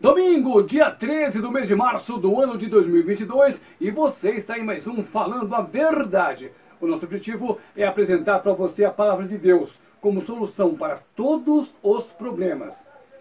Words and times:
Domingo, 0.00 0.62
dia 0.62 0.90
13 0.90 1.42
do 1.42 1.52
mês 1.52 1.68
de 1.68 1.74
março 1.74 2.16
do 2.16 2.40
ano 2.40 2.56
de 2.56 2.68
2022 2.68 3.60
e 3.78 3.90
você 3.90 4.30
está 4.30 4.58
em 4.58 4.64
mais 4.64 4.86
um 4.86 5.04
Falando 5.04 5.54
a 5.54 5.60
Verdade. 5.60 6.50
O 6.80 6.86
nosso 6.86 7.04
objetivo 7.04 7.58
é 7.76 7.86
apresentar 7.86 8.38
para 8.38 8.54
você 8.54 8.82
a 8.86 8.90
palavra 8.90 9.28
de 9.28 9.36
Deus 9.36 9.78
como 10.00 10.22
solução 10.22 10.74
para 10.74 11.00
todos 11.14 11.76
os 11.82 12.04
problemas 12.04 12.74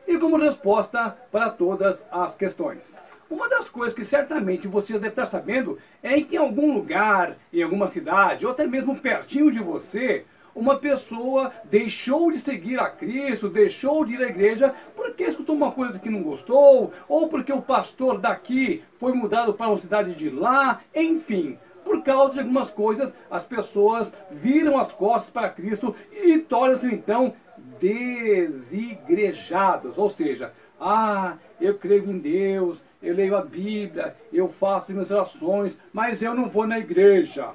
e 0.07 0.17
como 0.17 0.37
resposta 0.37 1.17
para 1.29 1.49
todas 1.49 2.01
as 2.09 2.33
questões. 2.33 2.89
Uma 3.29 3.49
das 3.49 3.67
coisas 3.67 3.93
que 3.93 4.05
certamente 4.05 4.65
você 4.65 4.93
já 4.93 4.99
deve 4.99 5.09
estar 5.09 5.25
sabendo 5.25 5.77
é 6.01 6.21
que 6.21 6.35
em 6.35 6.39
algum 6.39 6.73
lugar, 6.73 7.35
em 7.51 7.61
alguma 7.61 7.87
cidade, 7.87 8.45
ou 8.45 8.53
até 8.53 8.65
mesmo 8.65 8.95
pertinho 8.95 9.51
de 9.51 9.59
você, 9.59 10.23
uma 10.55 10.77
pessoa 10.77 11.51
deixou 11.65 12.31
de 12.31 12.39
seguir 12.39 12.79
a 12.79 12.89
Cristo, 12.89 13.49
deixou 13.49 14.03
de 14.05 14.13
ir 14.13 14.23
à 14.23 14.29
igreja 14.29 14.73
porque 15.19 15.31
escutou 15.31 15.53
uma 15.53 15.73
coisa 15.73 15.99
que 15.99 16.09
não 16.09 16.23
gostou, 16.23 16.93
ou 17.05 17.27
porque 17.27 17.51
o 17.51 17.61
pastor 17.61 18.19
daqui 18.19 18.81
foi 18.97 19.11
mudado 19.11 19.53
para 19.53 19.67
uma 19.67 19.77
cidade 19.77 20.15
de 20.15 20.29
lá, 20.29 20.79
enfim. 20.95 21.59
Por 21.83 22.01
causa 22.03 22.35
de 22.35 22.39
algumas 22.39 22.69
coisas, 22.69 23.13
as 23.29 23.45
pessoas 23.45 24.13
viram 24.31 24.79
as 24.79 24.93
costas 24.93 25.29
para 25.29 25.49
Cristo 25.49 25.93
e 26.09 26.37
tornam-se 26.37 26.87
então 26.87 27.33
desigrejados. 27.81 29.97
Ou 29.97 30.09
seja, 30.09 30.53
ah, 30.79 31.35
eu 31.59 31.77
creio 31.77 32.09
em 32.09 32.19
Deus, 32.19 32.81
eu 33.03 33.13
leio 33.13 33.35
a 33.35 33.41
Bíblia, 33.41 34.15
eu 34.31 34.47
faço 34.47 34.93
minhas 34.93 35.11
orações, 35.11 35.77
mas 35.91 36.21
eu 36.21 36.33
não 36.33 36.47
vou 36.47 36.65
na 36.65 36.79
igreja. 36.79 37.49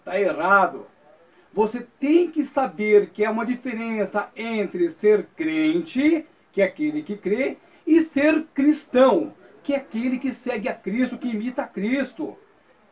Está 0.00 0.20
errado. 0.20 0.84
Você 1.54 1.86
tem 1.98 2.30
que 2.30 2.42
saber 2.42 3.08
que 3.10 3.24
há 3.24 3.30
uma 3.30 3.46
diferença 3.46 4.28
entre 4.36 4.90
ser 4.90 5.24
crente, 5.34 6.26
que 6.52 6.62
é 6.62 6.64
aquele 6.66 7.02
que 7.02 7.16
crê, 7.16 7.56
e 7.86 8.00
ser 8.00 8.44
cristão, 8.54 9.34
que 9.62 9.72
é 9.72 9.76
aquele 9.76 10.18
que 10.18 10.30
segue 10.30 10.68
a 10.68 10.74
Cristo, 10.74 11.18
que 11.18 11.28
imita 11.28 11.62
a 11.62 11.66
Cristo. 11.66 12.36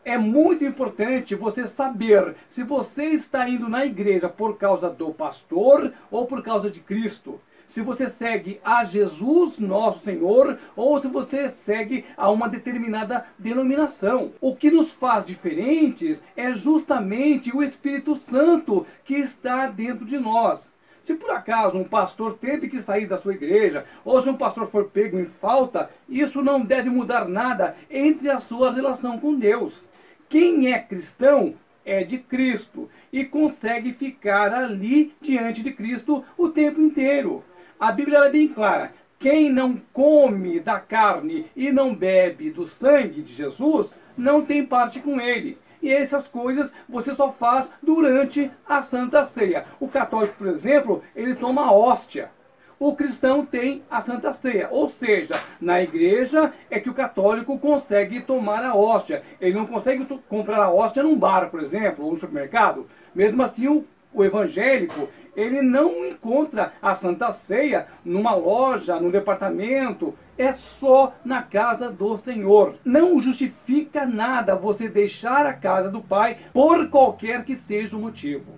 É 0.04 0.16
muito 0.16 0.64
importante 0.64 1.34
você 1.34 1.66
saber 1.66 2.34
se 2.48 2.62
você 2.62 3.04
está 3.04 3.48
indo 3.48 3.68
na 3.68 3.84
igreja 3.84 4.28
por 4.28 4.56
causa 4.56 4.88
do 4.88 5.12
pastor 5.12 5.92
ou 6.10 6.26
por 6.26 6.42
causa 6.42 6.70
de 6.70 6.80
Cristo 6.80 7.40
se 7.70 7.82
você 7.82 8.08
segue 8.08 8.60
a 8.64 8.82
Jesus, 8.82 9.60
nosso 9.60 10.00
Senhor, 10.00 10.58
ou 10.74 10.98
se 10.98 11.06
você 11.06 11.48
segue 11.48 12.04
a 12.16 12.28
uma 12.28 12.48
determinada 12.48 13.24
denominação. 13.38 14.32
O 14.40 14.56
que 14.56 14.72
nos 14.72 14.90
faz 14.90 15.24
diferentes 15.24 16.20
é 16.36 16.52
justamente 16.52 17.56
o 17.56 17.62
Espírito 17.62 18.16
Santo 18.16 18.84
que 19.04 19.14
está 19.14 19.68
dentro 19.68 20.04
de 20.04 20.18
nós. 20.18 20.72
Se 21.10 21.16
por 21.16 21.32
acaso 21.32 21.76
um 21.76 21.82
pastor 21.82 22.38
teve 22.38 22.68
que 22.68 22.80
sair 22.80 23.04
da 23.04 23.18
sua 23.18 23.34
igreja, 23.34 23.84
ou 24.04 24.22
se 24.22 24.28
um 24.28 24.36
pastor 24.36 24.68
for 24.68 24.90
pego 24.90 25.18
em 25.18 25.24
falta, 25.24 25.90
isso 26.08 26.40
não 26.40 26.60
deve 26.60 26.88
mudar 26.88 27.28
nada 27.28 27.74
entre 27.90 28.30
a 28.30 28.38
sua 28.38 28.72
relação 28.72 29.18
com 29.18 29.34
Deus. 29.34 29.82
Quem 30.28 30.72
é 30.72 30.78
cristão 30.78 31.54
é 31.84 32.04
de 32.04 32.16
Cristo 32.16 32.88
e 33.12 33.24
consegue 33.24 33.92
ficar 33.92 34.54
ali 34.54 35.12
diante 35.20 35.64
de 35.64 35.72
Cristo 35.72 36.24
o 36.38 36.48
tempo 36.48 36.80
inteiro. 36.80 37.42
A 37.80 37.90
Bíblia 37.90 38.18
é 38.20 38.30
bem 38.30 38.46
clara. 38.46 38.92
Quem 39.18 39.50
não 39.50 39.82
come 39.92 40.60
da 40.60 40.78
carne 40.78 41.46
e 41.56 41.72
não 41.72 41.92
bebe 41.92 42.50
do 42.50 42.66
sangue 42.66 43.20
de 43.20 43.34
Jesus, 43.34 43.92
não 44.16 44.46
tem 44.46 44.64
parte 44.64 45.00
com 45.00 45.20
ele. 45.20 45.58
E 45.82 45.92
essas 45.92 46.28
coisas 46.28 46.72
você 46.88 47.14
só 47.14 47.32
faz 47.32 47.70
durante 47.82 48.50
a 48.68 48.82
Santa 48.82 49.24
Ceia. 49.24 49.64
O 49.78 49.88
católico, 49.88 50.34
por 50.38 50.48
exemplo, 50.48 51.02
ele 51.14 51.34
toma 51.34 51.66
a 51.66 51.72
hóstia. 51.72 52.30
O 52.78 52.94
cristão 52.96 53.44
tem 53.44 53.82
a 53.90 54.00
Santa 54.00 54.32
Ceia. 54.32 54.68
Ou 54.70 54.88
seja, 54.88 55.34
na 55.60 55.82
igreja 55.82 56.52
é 56.70 56.80
que 56.80 56.88
o 56.88 56.94
católico 56.94 57.58
consegue 57.58 58.20
tomar 58.20 58.64
a 58.64 58.74
hóstia. 58.74 59.22
Ele 59.40 59.54
não 59.54 59.66
consegue 59.66 60.06
comprar 60.28 60.62
a 60.62 60.72
hóstia 60.72 61.02
num 61.02 61.18
bar, 61.18 61.50
por 61.50 61.60
exemplo, 61.60 62.04
ou 62.04 62.12
no 62.12 62.18
supermercado. 62.18 62.86
Mesmo 63.14 63.42
assim, 63.42 63.68
o 63.68 63.84
o 64.12 64.24
evangélico, 64.24 65.08
ele 65.36 65.62
não 65.62 66.04
encontra 66.04 66.72
a 66.82 66.94
Santa 66.94 67.30
Ceia 67.30 67.86
numa 68.04 68.34
loja, 68.34 68.98
num 68.98 69.10
departamento, 69.10 70.14
é 70.40 70.54
só 70.54 71.12
na 71.22 71.42
casa 71.42 71.90
do 71.90 72.16
Senhor. 72.16 72.76
Não 72.82 73.20
justifica 73.20 74.06
nada 74.06 74.56
você 74.56 74.88
deixar 74.88 75.44
a 75.44 75.52
casa 75.52 75.90
do 75.90 76.00
Pai 76.00 76.38
por 76.50 76.88
qualquer 76.88 77.44
que 77.44 77.54
seja 77.54 77.94
o 77.94 78.00
motivo. 78.00 78.54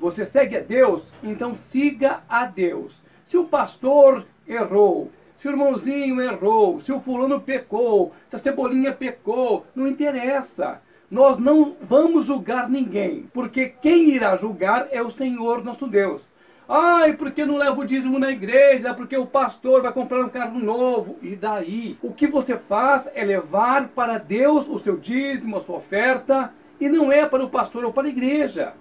Você 0.00 0.24
segue 0.24 0.56
a 0.56 0.60
Deus, 0.60 1.12
então 1.22 1.54
siga 1.54 2.20
a 2.26 2.46
Deus. 2.46 2.94
Se 3.26 3.36
o 3.36 3.44
pastor 3.44 4.24
errou, 4.46 5.12
se 5.36 5.46
o 5.46 5.50
irmãozinho 5.50 6.18
errou, 6.18 6.80
se 6.80 6.90
o 6.90 7.00
fulano 7.00 7.40
pecou, 7.42 8.14
se 8.28 8.36
a 8.36 8.38
cebolinha 8.38 8.94
pecou, 8.94 9.66
não 9.76 9.86
interessa. 9.86 10.80
Nós 11.10 11.38
não 11.38 11.76
vamos 11.82 12.24
julgar 12.24 12.70
ninguém, 12.70 13.28
porque 13.34 13.74
quem 13.82 14.10
irá 14.10 14.34
julgar 14.36 14.88
é 14.90 15.02
o 15.02 15.10
Senhor 15.10 15.62
nosso 15.62 15.86
Deus. 15.86 16.22
Ai, 16.68 17.14
porque 17.14 17.46
não 17.46 17.56
leva 17.56 17.80
o 17.80 17.86
dízimo 17.86 18.18
na 18.18 18.30
igreja? 18.30 18.92
Porque 18.92 19.16
o 19.16 19.24
pastor 19.24 19.80
vai 19.80 19.90
comprar 19.90 20.20
um 20.20 20.28
carro 20.28 20.58
novo. 20.60 21.16
E 21.22 21.34
daí? 21.34 21.96
O 22.02 22.12
que 22.12 22.26
você 22.26 22.58
faz 22.58 23.08
é 23.14 23.24
levar 23.24 23.88
para 23.88 24.18
Deus 24.18 24.68
o 24.68 24.78
seu 24.78 24.98
dízimo, 24.98 25.56
a 25.56 25.60
sua 25.60 25.76
oferta, 25.76 26.52
e 26.78 26.86
não 26.86 27.10
é 27.10 27.26
para 27.26 27.42
o 27.42 27.48
pastor 27.48 27.86
ou 27.86 27.92
para 27.92 28.06
a 28.06 28.10
igreja. 28.10 28.74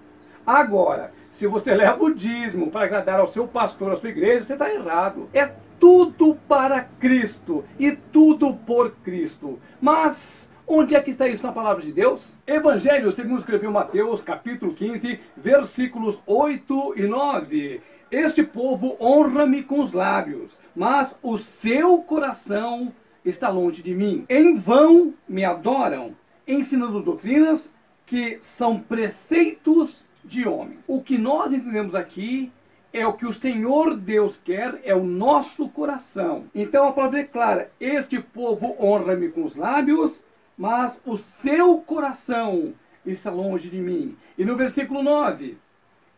Agora, 0.45 1.13
se 1.31 1.47
você 1.47 1.71
leva 1.75 2.03
o 2.03 2.13
dízimo 2.13 2.69
para 2.69 2.85
agradar 2.85 3.21
ao 3.21 3.29
seu 3.29 3.47
pastor, 3.47 3.93
à 3.93 3.95
sua 3.95 4.09
igreja, 4.09 4.43
você 4.43 4.53
está 4.53 4.69
errado. 4.69 5.29
É 5.33 5.49
tudo 5.79 6.37
para 6.45 6.81
Cristo 6.99 7.63
e 7.79 7.93
tudo 7.93 8.53
por 8.53 8.91
Cristo. 9.01 9.59
Mas 9.79 10.46
Onde 10.69 10.95
é 10.95 11.01
que 11.01 11.11
está 11.11 11.25
isso 11.29 11.43
na 11.43 11.53
palavra 11.53 11.81
de 11.81 11.93
Deus? 11.93 12.27
Evangelho, 12.45 13.09
segundo 13.13 13.39
escreveu 13.39 13.71
Mateus, 13.71 14.21
capítulo 14.21 14.73
15, 14.73 15.17
versículos 15.37 16.21
8 16.27 16.93
e 16.97 17.03
9. 17.03 17.81
Este 18.11 18.43
povo 18.43 18.97
honra-me 18.99 19.63
com 19.63 19.79
os 19.79 19.93
lábios, 19.93 20.51
mas 20.75 21.17
o 21.23 21.37
seu 21.37 21.99
coração 21.99 22.93
está 23.23 23.47
longe 23.47 23.81
de 23.81 23.95
mim. 23.95 24.25
Em 24.27 24.57
vão 24.57 25.13
me 25.25 25.45
adoram, 25.45 26.13
ensinando 26.45 27.01
doutrinas 27.01 27.73
que 28.05 28.37
são 28.41 28.77
preceitos 28.77 30.05
de 30.21 30.45
homens. 30.45 30.79
O 30.85 31.01
que 31.01 31.17
nós 31.17 31.53
entendemos 31.53 31.95
aqui 31.95 32.51
é 32.91 33.07
o 33.07 33.13
que 33.13 33.25
o 33.25 33.33
Senhor 33.33 33.95
Deus 33.95 34.37
quer, 34.43 34.81
é 34.83 34.93
o 34.93 35.03
nosso 35.05 35.69
coração. 35.69 36.43
Então 36.53 36.89
a 36.89 36.91
palavra 36.91 37.21
é 37.21 37.23
clara: 37.23 37.71
este 37.79 38.19
povo 38.19 38.75
honra-me 38.77 39.29
com 39.29 39.45
os 39.45 39.55
lábios, 39.55 40.26
mas 40.57 40.99
o 41.05 41.15
seu 41.15 41.77
coração 41.79 42.73
está 43.05 43.29
longe 43.29 43.69
de 43.69 43.77
mim. 43.77 44.17
E 44.37 44.43
no 44.43 44.55
versículo 44.55 45.03
9, 45.03 45.57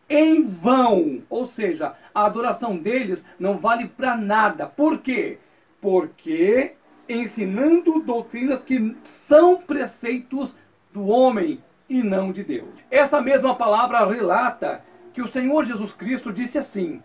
em 0.08 0.42
vão, 0.42 1.22
ou 1.28 1.46
seja, 1.46 1.94
a 2.14 2.24
adoração 2.24 2.76
deles 2.76 3.24
não 3.38 3.58
vale 3.58 3.88
para 3.88 4.16
nada. 4.16 4.66
Por 4.66 4.98
quê? 4.98 5.38
Porque 5.80 6.72
ensinando 7.08 8.00
doutrinas 8.00 8.62
que 8.62 8.96
são 9.02 9.60
preceitos 9.60 10.54
do 10.92 11.06
homem 11.06 11.62
e 11.88 12.02
não 12.02 12.32
de 12.32 12.42
Deus. 12.42 12.68
Essa 12.90 13.20
mesma 13.20 13.54
palavra 13.54 14.04
relata 14.06 14.82
que 15.12 15.20
o 15.20 15.26
Senhor 15.26 15.64
Jesus 15.64 15.92
Cristo 15.92 16.32
disse 16.32 16.58
assim: 16.58 17.02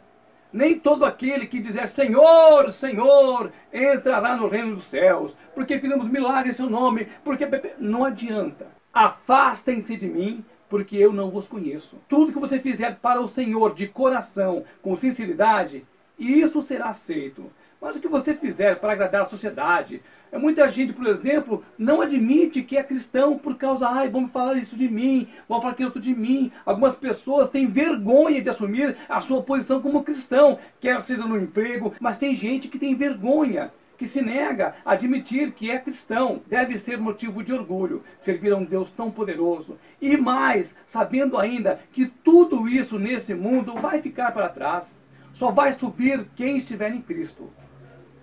nem 0.52 0.80
todo 0.80 1.06
aquele 1.06 1.48
que 1.48 1.60
dizer 1.60 1.88
Senhor, 1.88 2.72
Senhor, 2.72 3.52
entrará 3.74 4.36
no 4.36 4.48
reino 4.48 4.76
dos 4.76 4.86
céus, 4.86 5.36
porque 5.54 5.80
fizemos 5.80 6.10
milagres 6.10 6.56
em 6.56 6.58
seu 6.58 6.70
nome, 6.70 7.08
porque 7.24 7.48
não 7.78 8.06
adianta. 8.06 8.68
Afastem-se 8.94 9.98
de 9.98 10.08
mim, 10.08 10.46
porque 10.70 10.96
eu 10.98 11.12
não 11.12 11.30
vos 11.30 11.48
conheço. 11.48 11.98
Tudo 12.08 12.32
que 12.32 12.40
você 12.40 12.60
fizer 12.60 12.98
para 13.02 13.22
o 13.22 13.28
Senhor 13.28 13.76
de 13.76 13.88
coração, 13.88 14.64
com 14.82 14.96
sinceridade, 14.96 15.86
isso 16.18 16.62
será 16.62 16.88
aceito. 16.90 17.52
Mas 17.82 17.96
o 17.96 18.00
que 18.00 18.08
você 18.08 18.34
fizer 18.34 18.78
para 18.80 18.94
agradar 18.94 19.24
a 19.24 19.30
sociedade, 19.30 20.02
muita 20.38 20.70
gente, 20.70 20.94
por 20.94 21.08
exemplo, 21.08 21.64
não 21.78 22.02
admite 22.02 22.62
que 22.62 22.78
é 22.78 22.84
cristão 22.84 23.38
por 23.38 23.56
causa, 23.56 23.88
ai, 23.88 24.10
vão 24.10 24.28
falar 24.28 24.56
isso 24.56 24.76
de 24.76 24.88
mim, 24.88 25.28
vão 25.48 25.62
falar 25.62 25.74
aquilo 25.74 26.00
de 26.00 26.14
mim. 26.16 26.52
Algumas 26.66 26.96
pessoas 26.96 27.50
têm 27.50 27.68
vergonha 27.68 28.42
de 28.42 28.50
assumir 28.50 28.98
a 29.08 29.22
sua 29.22 29.42
posição 29.42 29.82
como 29.82 30.04
cristão, 30.04 30.60
quer 30.80 31.02
seja 31.02 31.26
no 31.26 31.40
emprego, 31.40 31.94
mas 32.00 32.18
tem 32.18 32.36
gente 32.36 32.68
que 32.68 32.80
tem 32.80 32.96
vergonha 32.96 33.72
que 33.98 34.06
se 34.06 34.22
nega 34.22 34.76
a 34.84 34.92
admitir 34.92 35.52
que 35.54 35.72
é 35.72 35.80
cristão, 35.80 36.42
deve 36.48 36.78
ser 36.78 36.98
motivo 36.98 37.44
de 37.44 37.54
orgulho, 37.54 38.04
servir 38.18 38.52
a 38.52 38.58
um 38.58 38.66
Deus 38.66 38.92
tão 38.92 39.10
poderoso. 39.10 39.78
E 40.02 40.18
mais, 40.18 40.76
sabendo 40.86 41.38
ainda 41.38 41.80
que 41.92 42.06
tudo 42.06 42.68
isso 42.68 43.00
nesse 43.00 43.34
mundo 43.34 43.74
vai 43.76 44.02
ficar 44.02 44.32
para 44.32 44.50
trás. 44.50 45.00
Só 45.34 45.52
vai 45.52 45.74
subir 45.74 46.28
quem 46.36 46.58
estiver 46.58 46.94
em 46.94 47.02
Cristo. 47.02 47.50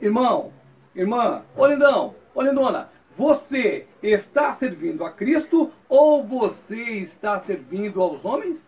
Irmão, 0.01 0.53
irmã, 0.95 1.43
ô 1.57 1.67
lindão, 1.67 2.15
ô 2.35 2.43
lindona, 2.43 2.91
você 3.17 3.87
está 4.03 4.53
servindo 4.53 5.05
a 5.05 5.11
Cristo 5.11 5.71
ou 5.89 6.25
você 6.25 6.83
está 6.99 7.39
servindo 7.39 8.01
aos 8.01 8.25
homens? 8.25 8.65